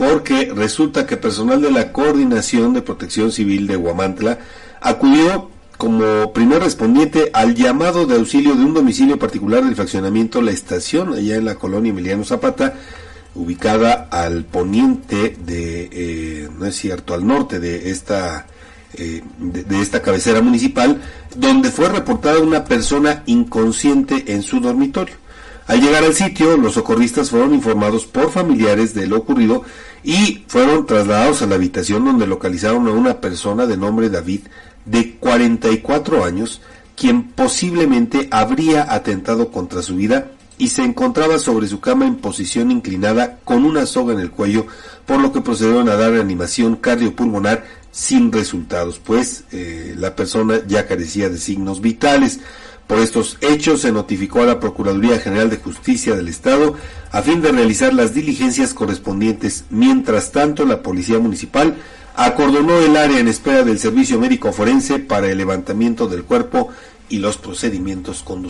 [0.00, 4.38] porque resulta que personal de la Coordinación de Protección Civil de Huamantla
[4.80, 10.52] acudió como primer respondiente al llamado de auxilio de un domicilio particular del fraccionamiento La
[10.52, 12.76] Estación, allá en la colonia Emiliano Zapata,
[13.34, 18.46] ubicada al poniente de, eh, no es cierto, al norte de esta,
[18.94, 20.98] eh, de, esta cabecera municipal,
[21.36, 25.16] donde fue reportada una persona inconsciente en su dormitorio.
[25.70, 29.62] Al llegar al sitio, los socorristas fueron informados por familiares de lo ocurrido
[30.02, 34.40] y fueron trasladados a la habitación donde localizaron a una persona de nombre David
[34.84, 36.60] de 44 años,
[36.96, 42.72] quien posiblemente habría atentado contra su vida y se encontraba sobre su cama en posición
[42.72, 44.66] inclinada con una soga en el cuello,
[45.06, 50.88] por lo que procedieron a dar animación cardiopulmonar sin resultados, pues eh, la persona ya
[50.88, 52.40] carecía de signos vitales.
[52.90, 56.74] Por estos hechos se notificó a la Procuraduría General de Justicia del Estado
[57.12, 59.64] a fin de realizar las diligencias correspondientes.
[59.70, 61.76] Mientras tanto, la Policía Municipal
[62.16, 66.70] acordonó el área en espera del servicio médico forense para el levantamiento del cuerpo
[67.08, 68.48] y los procedimientos conducidos.